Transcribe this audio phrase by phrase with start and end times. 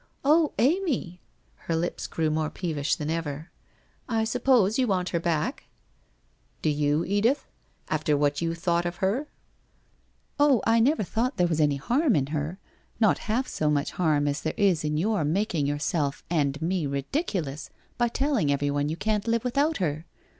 [0.25, 1.21] 'Oh, Amy!'
[1.67, 3.51] Her lips grew more peevish than ever.'
[4.19, 5.65] I suppose you want her back?''
[6.63, 7.45] Do you, Edith?
[7.87, 9.27] After what you thought of her?'
[10.07, 12.57] * Oh, I never thought there was any harm in her.
[12.99, 17.69] Not half so much harm as there is in your making yourself and me ridiculous
[17.99, 20.07] by telling everyone you can't live with out her.